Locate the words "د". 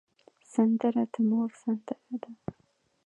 1.13-1.15